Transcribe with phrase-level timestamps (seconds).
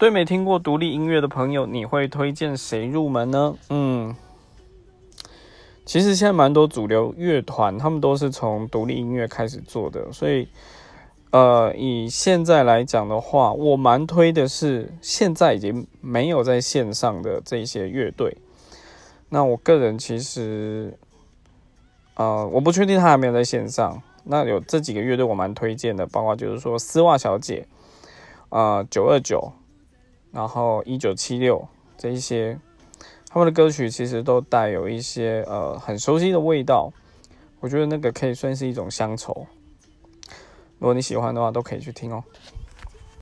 [0.00, 3.54] 对没听过独立音乐的朋友，你会推荐谁入门呢？
[3.68, 4.16] 嗯，
[5.84, 10.48] 其实现在蛮多主流乐团，他们都是从独立音乐开始做的，所以，
[11.32, 18.38] 呃，以现在来讲的话，我蛮推的是现在已经没有在线上的这些乐队。
[19.28, 20.96] 那我个人其实，
[22.14, 24.02] 呃，我不确定他还没有在线上。
[24.24, 27.66] 那有这几个乐队我蛮推荐的，包括就是说丝袜小姐，
[28.48, 29.52] 啊，九二九。
[30.32, 31.66] 然后一九七六
[31.98, 32.58] 这一些，
[33.28, 36.92] 他们的歌曲其实都带有一些呃很熟悉的味道，
[37.60, 39.46] 我觉得那个可以算是一种乡愁。
[40.78, 42.24] 如果你喜欢的话，都可以去听哦。